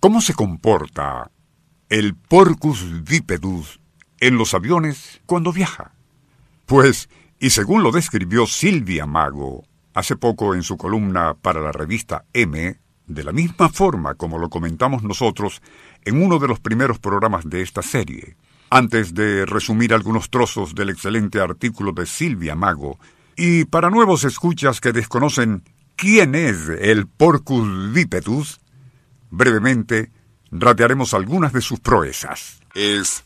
[0.00, 1.28] ¿Cómo se comporta
[1.88, 3.80] el Porcus bipedus
[4.20, 5.90] en los aviones cuando viaja?
[6.66, 7.08] Pues,
[7.40, 12.78] y según lo describió Silvia Mago hace poco en su columna para la revista M,
[13.08, 15.62] de la misma forma como lo comentamos nosotros
[16.04, 18.36] en uno de los primeros programas de esta serie.
[18.70, 23.00] Antes de resumir algunos trozos del excelente artículo de Silvia Mago,
[23.36, 25.64] y para nuevos escuchas que desconocen
[25.96, 28.60] quién es el Porcus bipedus,
[29.30, 30.10] Brevemente,
[30.50, 32.60] ratearemos algunas de sus proezas.
[32.74, 33.24] Es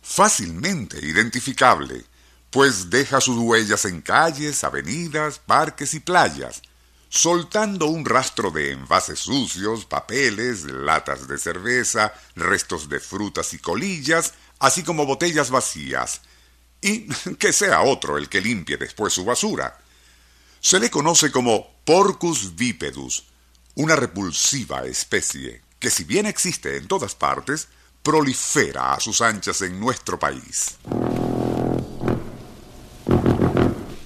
[0.00, 2.04] fácilmente identificable,
[2.50, 6.62] pues deja sus huellas en calles, avenidas, parques y playas,
[7.08, 14.34] soltando un rastro de envases sucios, papeles, latas de cerveza, restos de frutas y colillas,
[14.58, 16.22] así como botellas vacías,
[16.80, 17.06] y
[17.38, 19.78] que sea otro el que limpie después su basura.
[20.60, 23.31] Se le conoce como Porcus bipedus,
[23.74, 27.68] una repulsiva especie que si bien existe en todas partes,
[28.02, 30.76] prolifera a sus anchas en nuestro país.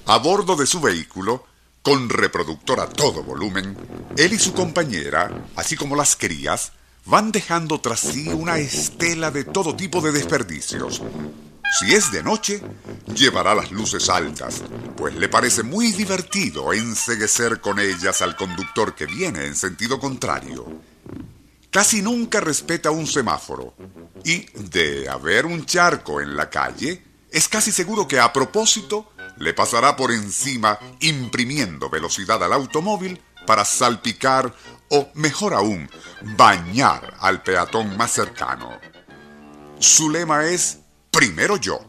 [0.05, 1.45] A bordo de su vehículo,
[1.83, 3.77] con reproductor a todo volumen,
[4.17, 6.71] él y su compañera, así como las crías,
[7.05, 11.01] van dejando tras sí una estela de todo tipo de desperdicios,
[11.71, 12.61] si es de noche,
[13.13, 14.63] llevará las luces altas,
[14.95, 20.65] pues le parece muy divertido enseguecer con ellas al conductor que viene en sentido contrario.
[21.69, 23.75] Casi nunca respeta un semáforo
[24.23, 29.53] y, de haber un charco en la calle, es casi seguro que a propósito le
[29.53, 34.53] pasará por encima imprimiendo velocidad al automóvil para salpicar
[34.89, 35.89] o, mejor aún,
[36.37, 38.79] bañar al peatón más cercano.
[39.79, 40.79] Su lema es
[41.17, 41.79] primero yo.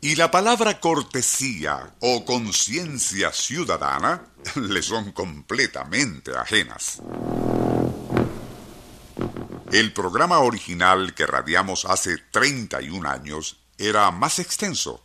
[0.00, 7.02] Y la palabra cortesía o conciencia ciudadana le son completamente ajenas.
[9.72, 15.02] El programa original que radiamos hace 31 años era más extenso,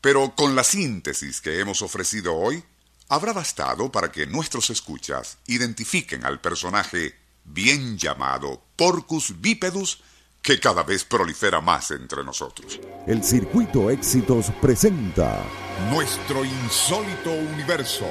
[0.00, 2.64] pero con la síntesis que hemos ofrecido hoy,
[3.08, 7.14] habrá bastado para que nuestros escuchas identifiquen al personaje
[7.44, 10.02] bien llamado Porcus bipedus
[10.42, 12.80] que cada vez prolifera más entre nosotros.
[13.06, 15.42] El Circuito Éxitos presenta
[15.90, 18.06] Nuestro insólito universo.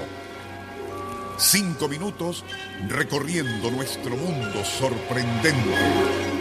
[1.38, 2.44] Cinco minutos
[2.90, 5.74] recorriendo nuestro mundo sorprendente.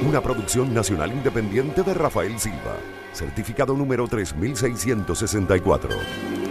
[0.03, 2.77] Una producción nacional independiente de Rafael Silva.
[3.13, 6.48] Certificado número 3664.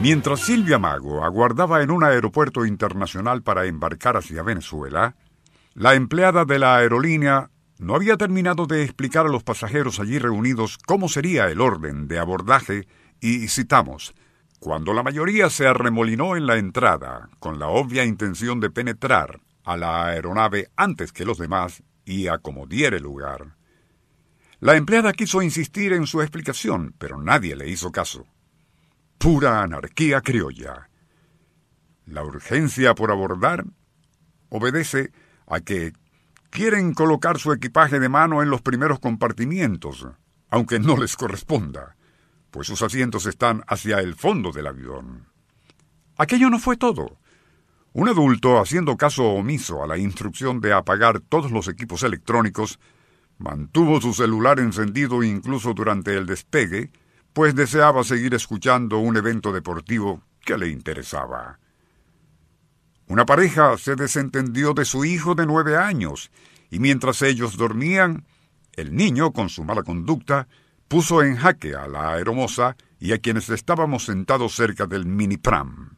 [0.00, 5.16] Mientras Silvia Mago aguardaba en un aeropuerto internacional para embarcar hacia Venezuela,
[5.74, 10.78] la empleada de la aerolínea no había terminado de explicar a los pasajeros allí reunidos
[10.86, 12.86] cómo sería el orden de abordaje
[13.20, 14.14] y citamos,
[14.60, 19.76] cuando la mayoría se arremolinó en la entrada con la obvia intención de penetrar a
[19.76, 23.56] la aeronave antes que los demás y a como diere lugar.
[24.60, 28.26] La empleada quiso insistir en su explicación, pero nadie le hizo caso
[29.18, 30.88] pura anarquía criolla.
[32.06, 33.64] La urgencia por abordar
[34.48, 35.12] obedece
[35.46, 35.92] a que
[36.50, 40.06] quieren colocar su equipaje de mano en los primeros compartimientos,
[40.48, 41.96] aunque no les corresponda,
[42.50, 45.26] pues sus asientos están hacia el fondo del avión.
[46.16, 47.18] Aquello no fue todo.
[47.92, 52.78] Un adulto, haciendo caso omiso a la instrucción de apagar todos los equipos electrónicos,
[53.38, 56.90] mantuvo su celular encendido incluso durante el despegue,
[57.38, 61.60] pues deseaba seguir escuchando un evento deportivo que le interesaba.
[63.06, 66.32] Una pareja se desentendió de su hijo de nueve años,
[66.68, 68.24] y mientras ellos dormían,
[68.72, 70.48] el niño, con su mala conducta,
[70.88, 75.96] puso en jaque a la aeromoza y a quienes estábamos sentados cerca del mini pram.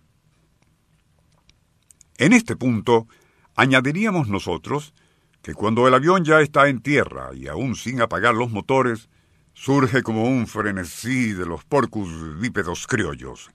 [2.19, 3.09] En este punto,
[3.57, 4.93] añadiríamos nosotros
[5.41, 9.09] que cuando el avión ya está en tierra y aún sin apagar los motores,
[9.61, 13.51] surge como un frenesí de los porcus bípedos criollos.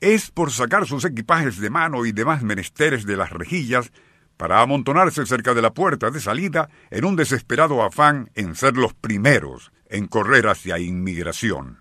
[0.00, 3.92] Es por sacar sus equipajes de mano y demás menesteres de las rejillas
[4.38, 8.94] para amontonarse cerca de la puerta de salida en un desesperado afán en ser los
[8.94, 11.80] primeros en correr hacia inmigración.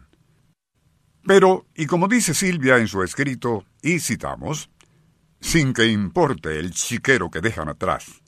[1.25, 4.69] Pero, y como dice Silvia en su escrito, y citamos,
[5.39, 8.21] sin que importe el chiquero que dejan atrás.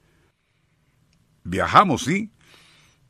[1.44, 2.31] Viajamos, sí,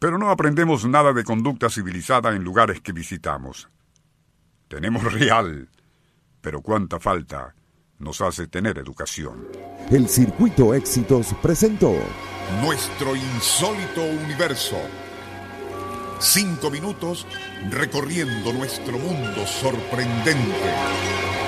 [0.06, 3.68] pero no aprendemos nada de conducta civilizada en lugares que visitamos.
[4.68, 5.68] Tenemos real,
[6.42, 7.56] pero cuánta falta
[7.98, 9.48] nos hace tener educación.
[9.90, 11.92] El Circuito Éxitos presentó
[12.62, 14.78] Nuestro insólito universo.
[16.20, 17.26] Cinco minutos
[17.72, 21.45] recorriendo nuestro mundo sorprendente.